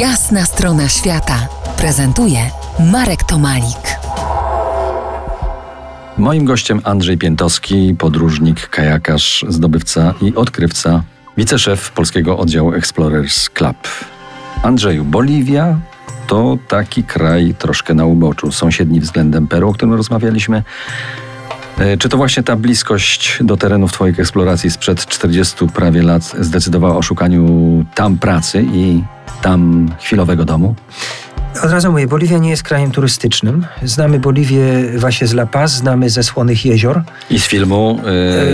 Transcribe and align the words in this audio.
Jasna 0.00 0.44
strona 0.44 0.88
świata 0.88 1.48
prezentuje 1.78 2.38
Marek 2.92 3.22
Tomalik. 3.24 3.98
Moim 6.18 6.44
gościem 6.44 6.80
Andrzej 6.84 7.18
Piętowski, 7.18 7.94
podróżnik, 7.98 8.68
kajakarz, 8.68 9.44
zdobywca 9.48 10.14
i 10.22 10.34
odkrywca, 10.34 11.02
wiceszef 11.36 11.90
polskiego 11.90 12.38
oddziału 12.38 12.72
Explorers 12.72 13.50
Club. 13.50 13.76
Andrzeju, 14.62 15.04
Boliwia 15.04 15.78
to 16.26 16.58
taki 16.68 17.04
kraj 17.04 17.54
troszkę 17.58 17.94
na 17.94 18.04
uboczu, 18.04 18.52
sąsiedni 18.52 19.00
względem 19.00 19.46
Peru, 19.48 19.68
o 19.68 19.72
którym 19.72 19.94
rozmawialiśmy. 19.94 20.62
E, 21.78 21.96
Czy 21.96 22.08
to 22.08 22.16
właśnie 22.16 22.42
ta 22.42 22.56
bliskość 22.56 23.38
do 23.40 23.56
terenów 23.56 23.92
Twoich 23.92 24.20
eksploracji 24.20 24.70
sprzed 24.70 25.06
40 25.06 25.66
prawie 25.74 26.02
lat 26.02 26.34
zdecydowała 26.40 26.96
o 26.96 27.02
szukaniu 27.02 27.48
tam 27.94 28.18
pracy 28.18 28.64
i 28.72 29.02
tam 29.42 29.88
chwilowego 30.00 30.44
domu? 30.44 30.74
Od 31.64 31.70
razu 31.70 31.92
mówię, 31.92 32.06
Boliwia 32.06 32.38
nie 32.38 32.50
jest 32.50 32.62
krajem 32.62 32.90
turystycznym. 32.90 33.66
Znamy 33.82 34.18
Boliwię 34.18 34.58
właśnie 34.98 35.26
z 35.26 35.32
La 35.32 35.46
Paz, 35.46 35.72
znamy 35.72 36.10
ze 36.10 36.22
Słonych 36.22 36.66
Jezior. 36.66 37.02
I 37.30 37.40
z 37.40 37.46
filmu 37.46 38.00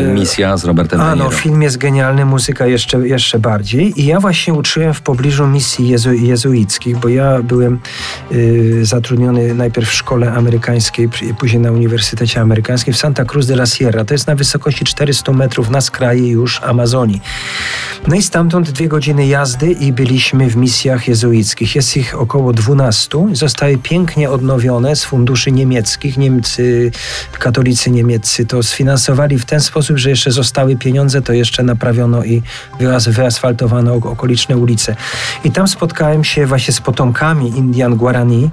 e, 0.08 0.12
Misja 0.14 0.56
z 0.56 0.64
Robertem 0.64 1.00
A 1.00 1.16
no, 1.16 1.30
film 1.30 1.62
jest 1.62 1.76
genialny, 1.76 2.24
muzyka 2.24 2.66
jeszcze, 2.66 3.08
jeszcze 3.08 3.38
bardziej. 3.38 4.00
I 4.00 4.06
ja 4.06 4.20
właśnie 4.20 4.54
uczyłem 4.54 4.94
w 4.94 5.00
pobliżu 5.00 5.46
misji 5.46 5.88
jezu, 5.88 6.12
jezuickich, 6.12 6.98
bo 6.98 7.08
ja 7.08 7.42
byłem 7.42 7.80
y, 8.32 8.80
zatrudniony 8.86 9.54
najpierw 9.54 9.88
w 9.88 9.92
szkole 9.92 10.32
amerykańskiej, 10.32 11.08
później 11.38 11.62
na 11.62 11.72
Uniwersytecie 11.72 12.40
Amerykańskim 12.40 12.94
w 12.94 12.96
Santa 12.96 13.24
Cruz 13.24 13.46
de 13.46 13.54
la 13.54 13.66
Sierra. 13.66 14.04
To 14.04 14.14
jest 14.14 14.26
na 14.26 14.34
wysokości 14.34 14.84
400 14.84 15.32
metrów 15.32 15.70
na 15.70 15.80
skraje 15.80 16.28
już 16.28 16.60
Amazonii. 16.62 17.20
No 18.06 18.16
i 18.16 18.22
stamtąd 18.22 18.70
dwie 18.70 18.88
godziny 18.88 19.26
jazdy 19.26 19.72
i 19.72 19.92
byliśmy 19.92 20.50
w 20.50 20.56
misjach 20.56 21.08
jezuickich. 21.08 21.76
Jest 21.76 21.96
ich 21.96 22.20
około 22.20 22.52
12. 22.52 22.91
Zostały 23.32 23.78
pięknie 23.78 24.30
odnowione 24.30 24.96
z 24.96 25.04
funduszy 25.04 25.52
niemieckich. 25.52 26.16
Niemcy, 26.18 26.90
katolicy 27.38 27.90
niemieccy 27.90 28.46
to 28.46 28.62
sfinansowali 28.62 29.38
w 29.38 29.44
ten 29.44 29.60
sposób, 29.60 29.96
że 29.98 30.10
jeszcze 30.10 30.30
zostały 30.30 30.76
pieniądze, 30.76 31.22
to 31.22 31.32
jeszcze 31.32 31.62
naprawiono 31.62 32.24
i 32.24 32.42
wyas- 32.80 33.10
wyasfaltowano 33.10 33.94
ok- 33.94 34.06
okoliczne 34.06 34.56
ulice. 34.56 34.96
I 35.44 35.50
tam 35.50 35.68
spotkałem 35.68 36.24
się 36.24 36.46
właśnie 36.46 36.74
z 36.74 36.80
potomkami 36.80 37.48
Indian 37.48 37.96
Guarani, 37.96 38.50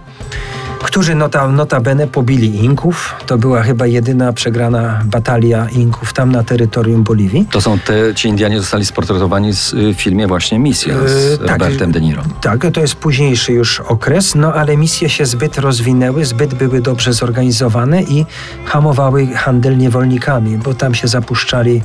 którzy 0.83 1.15
nota, 1.15 1.47
notabene 1.47 2.07
pobili 2.07 2.63
Inków. 2.63 3.15
To 3.25 3.37
była 3.37 3.63
chyba 3.63 3.87
jedyna 3.87 4.33
przegrana 4.33 5.01
batalia 5.05 5.67
Inków 5.69 6.13
tam 6.13 6.31
na 6.31 6.43
terytorium 6.43 7.03
Boliwii. 7.03 7.45
To 7.51 7.61
są 7.61 7.79
te, 7.79 8.15
ci 8.15 8.27
Indianie 8.27 8.59
zostali 8.59 8.85
sportretowani 8.85 9.53
z, 9.53 9.73
y, 9.73 9.93
w 9.93 10.01
filmie 10.01 10.27
właśnie 10.27 10.59
Misja 10.59 10.93
z 11.07 11.31
Yy, 11.31 11.37
tak. 11.37 11.49
Robertem 11.49 11.91
De 11.91 12.01
Niro. 12.01 12.23
Tak, 12.41 12.67
to 12.73 12.81
jest 12.81 12.95
późniejszy 12.95 13.53
już 13.53 13.79
okres, 13.79 14.35
no 14.35 14.53
ale 14.53 14.77
misje 14.77 15.09
się 15.09 15.25
zbyt 15.25 15.57
rozwinęły, 15.57 16.25
zbyt 16.25 16.53
były 16.53 16.81
dobrze 16.81 17.13
zorganizowane 17.13 18.03
i 18.03 18.25
hamowały 18.65 19.27
handel 19.27 19.77
niewolnikami, 19.77 20.57
bo 20.57 20.73
tam 20.73 20.95
się 20.95 21.07
zapuszczali 21.07 21.81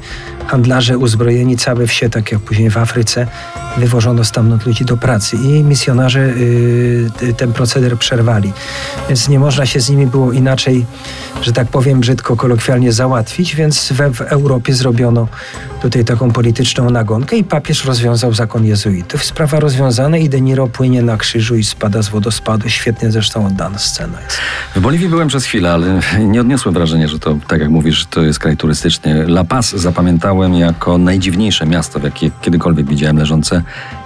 handlarze 0.46 0.98
uzbrojeni, 0.98 1.56
całe 1.56 1.86
wsie, 1.86 2.10
tak 2.10 2.32
jak 2.32 2.40
później 2.40 2.70
w 2.70 2.76
Afryce, 2.76 3.26
wywożono 3.76 4.24
stamtąd 4.24 4.66
ludzi 4.66 4.84
do 4.84 4.96
pracy 4.96 5.36
i 5.36 5.64
misjonarze 5.64 6.20
y, 6.20 7.10
y, 7.22 7.34
ten 7.34 7.52
proceder 7.52 7.98
przerwali. 7.98 8.52
Więc 9.08 9.28
nie 9.28 9.38
można 9.38 9.66
się 9.66 9.80
z 9.80 9.90
nimi 9.90 10.06
było 10.06 10.32
inaczej, 10.32 10.86
że 11.42 11.52
tak 11.52 11.68
powiem 11.68 12.00
brzydko, 12.00 12.36
kolokwialnie 12.36 12.92
załatwić, 12.92 13.54
więc 13.54 13.92
we, 13.92 14.10
w 14.10 14.20
Europie 14.20 14.74
zrobiono 14.74 15.28
tutaj 15.82 16.04
taką 16.04 16.30
polityczną 16.30 16.90
nagonkę 16.90 17.36
i 17.36 17.44
papież 17.44 17.84
rozwiązał 17.84 18.34
zakon 18.34 18.64
jezuitów. 18.64 19.24
Sprawa 19.24 19.60
rozwiązana 19.60 20.18
i 20.18 20.28
De 20.28 20.40
Niro 20.40 20.66
płynie 20.66 21.02
na 21.02 21.16
krzyżu 21.16 21.56
i 21.56 21.64
spada 21.64 22.02
z 22.02 22.08
wodospadu. 22.08 22.68
Świetnie 22.68 23.10
zresztą 23.10 23.46
oddana 23.46 23.78
scena 23.78 24.20
jest. 24.20 24.38
W 24.76 24.80
Boliwii 24.80 25.08
byłem 25.08 25.28
przez 25.28 25.44
chwilę, 25.44 25.72
ale 25.72 26.00
nie 26.18 26.40
odniosłem 26.40 26.74
wrażenia, 26.74 27.08
że 27.08 27.18
to, 27.18 27.36
tak 27.48 27.60
jak 27.60 27.70
mówisz, 27.70 28.06
to 28.10 28.22
jest 28.22 28.38
kraj 28.38 28.56
turystyczny. 28.56 29.22
La 29.22 29.44
Paz 29.44 29.70
zapamiętałem 29.70 30.54
jako 30.54 30.98
najdziwniejsze 30.98 31.66
miasto, 31.66 32.00
w 32.00 32.02
jakie 32.02 32.30
kiedykolwiek 32.42 32.86
widziałem, 32.86 33.16
leżące 33.16 33.62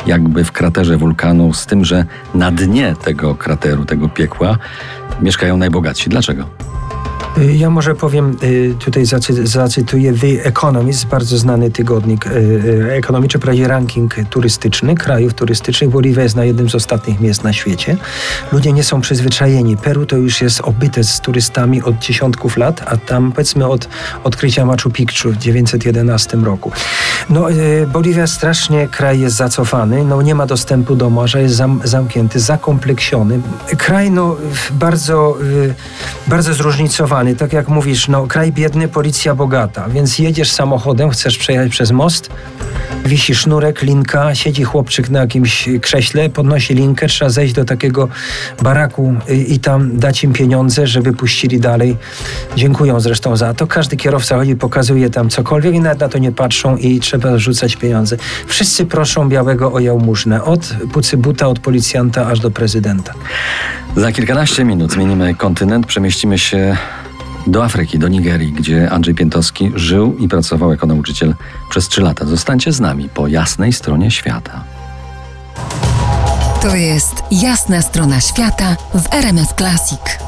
jakby 0.08 0.44
w 0.44 0.52
kraterze 0.52 0.96
wulkanu, 0.96 1.52
z 1.52 1.66
tym, 1.66 1.84
że 1.84 2.04
na 2.34 2.50
dnie 2.50 2.94
tego 3.04 3.34
krateru, 3.34 3.84
tego 3.84 4.08
piekła 4.08 4.58
mieszkają 5.20 5.56
najbogatsi. 5.56 6.10
Dlaczego? 6.10 6.44
Y, 7.42 7.56
Ja 7.56 7.70
może 7.70 7.94
powiem, 7.94 8.36
y, 8.42 8.74
tutaj 8.78 9.06
zacy, 9.06 9.46
zacytuję 9.46 10.12
The 10.12 10.44
Economist, 10.44 11.06
bardzo 11.06 11.38
znany 11.38 11.70
tygodnik 11.70 12.26
y, 12.26 12.92
ekonomiczny, 12.92 13.40
prawie 13.40 13.68
ranking 13.68 14.14
turystyczny, 14.30 14.94
krajów 14.94 15.34
turystycznych. 15.34 15.90
Boliwia 15.90 16.22
jest 16.22 16.36
na 16.36 16.44
jednym 16.44 16.70
z 16.70 16.74
ostatnich 16.74 17.20
miejsc 17.20 17.42
na 17.42 17.52
świecie. 17.52 17.96
Ludzie 18.52 18.72
nie 18.72 18.84
są 18.84 19.00
przyzwyczajeni. 19.00 19.76
Peru 19.76 20.06
to 20.06 20.16
już 20.16 20.40
jest 20.40 20.60
obyte 20.60 21.04
z 21.04 21.20
turystami 21.20 21.82
od 21.82 21.98
dziesiątków 21.98 22.56
lat, 22.56 22.82
a 22.86 22.96
tam 22.96 23.32
powiedzmy 23.32 23.66
od 23.66 23.88
odkrycia 24.24 24.66
Machu 24.66 24.90
Picchu 24.90 25.28
w 25.30 25.36
911 25.36 26.36
roku. 26.36 26.72
No, 27.30 27.46
Boliwia 27.92 28.26
strasznie 28.26 28.88
kraj 28.88 29.20
jest 29.20 29.36
zacofany, 29.36 30.04
no 30.04 30.22
nie 30.22 30.34
ma 30.34 30.46
dostępu 30.46 30.96
do 30.96 31.10
morza, 31.10 31.40
jest 31.40 31.54
zam, 31.54 31.80
zamknięty, 31.84 32.40
zakompleksiony. 32.40 33.40
Kraj 33.78 34.10
no 34.10 34.36
bardzo, 34.70 35.36
bardzo 36.26 36.54
zróżnicowany, 36.54 37.27
tak 37.36 37.52
jak 37.52 37.68
mówisz, 37.68 38.08
no 38.08 38.26
kraj 38.26 38.52
biedny, 38.52 38.88
policja 38.88 39.34
bogata, 39.34 39.88
więc 39.88 40.18
jedziesz 40.18 40.50
samochodem, 40.50 41.10
chcesz 41.10 41.38
przejechać 41.38 41.70
przez 41.70 41.90
most, 41.90 42.30
wisi 43.04 43.34
sznurek, 43.34 43.82
linka, 43.82 44.34
siedzi 44.34 44.64
chłopczyk 44.64 45.10
na 45.10 45.20
jakimś 45.20 45.68
krześle, 45.80 46.30
podnosi 46.30 46.74
linkę, 46.74 47.06
trzeba 47.06 47.30
zejść 47.30 47.54
do 47.54 47.64
takiego 47.64 48.08
baraku 48.62 49.14
y, 49.30 49.36
i 49.36 49.58
tam 49.58 49.98
dać 49.98 50.24
im 50.24 50.32
pieniądze, 50.32 50.86
żeby 50.86 51.12
puścili 51.12 51.60
dalej. 51.60 51.96
Dziękują 52.56 53.00
zresztą 53.00 53.36
za 53.36 53.54
to. 53.54 53.66
Każdy 53.66 53.96
kierowca 53.96 54.36
chodzi, 54.36 54.56
pokazuje 54.56 55.10
tam 55.10 55.28
cokolwiek 55.28 55.74
i 55.74 55.80
nawet 55.80 56.00
na 56.00 56.08
to 56.08 56.18
nie 56.18 56.32
patrzą 56.32 56.76
i 56.76 57.00
trzeba 57.00 57.38
rzucać 57.38 57.76
pieniądze. 57.76 58.16
Wszyscy 58.46 58.86
proszą 58.86 59.28
białego 59.28 59.72
o 59.72 59.80
jałmużnę, 59.80 60.44
od 60.44 60.74
pucybuta, 60.92 61.48
od 61.48 61.58
policjanta 61.58 62.26
aż 62.26 62.40
do 62.40 62.50
prezydenta. 62.50 63.14
Za 63.96 64.12
kilkanaście 64.12 64.64
minut 64.64 64.92
zmienimy 64.92 65.34
kontynent, 65.34 65.86
przemieścimy 65.86 66.38
się 66.38 66.76
do 67.48 67.64
Afryki, 67.64 67.98
do 67.98 68.08
Nigerii, 68.08 68.52
gdzie 68.52 68.90
Andrzej 68.90 69.14
Piętowski 69.14 69.72
żył 69.74 70.16
i 70.18 70.28
pracował 70.28 70.70
jako 70.70 70.86
nauczyciel 70.86 71.34
przez 71.70 71.88
trzy 71.88 72.00
lata. 72.00 72.26
Zostańcie 72.26 72.72
z 72.72 72.80
nami 72.80 73.08
po 73.08 73.28
jasnej 73.28 73.72
stronie 73.72 74.10
świata. 74.10 74.64
To 76.62 76.76
jest 76.76 77.14
Jasna 77.30 77.82
strona 77.82 78.20
świata 78.20 78.76
w 78.94 79.14
RMF 79.14 79.52
Classic. 79.54 80.27